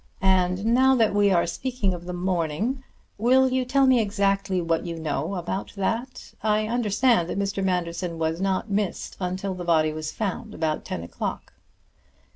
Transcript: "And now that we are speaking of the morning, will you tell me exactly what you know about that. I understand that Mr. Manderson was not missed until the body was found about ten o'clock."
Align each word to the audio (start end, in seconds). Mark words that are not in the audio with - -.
"And 0.23 0.65
now 0.65 0.95
that 0.95 1.13
we 1.13 1.29
are 1.29 1.45
speaking 1.45 1.93
of 1.93 2.05
the 2.05 2.11
morning, 2.13 2.83
will 3.19 3.49
you 3.51 3.63
tell 3.63 3.85
me 3.85 4.01
exactly 4.01 4.59
what 4.59 4.83
you 4.83 4.97
know 4.97 5.35
about 5.35 5.73
that. 5.75 6.33
I 6.41 6.65
understand 6.65 7.29
that 7.29 7.37
Mr. 7.37 7.63
Manderson 7.63 8.17
was 8.17 8.41
not 8.41 8.67
missed 8.71 9.15
until 9.19 9.53
the 9.53 9.63
body 9.63 9.93
was 9.93 10.11
found 10.11 10.55
about 10.55 10.85
ten 10.85 11.03
o'clock." 11.03 11.53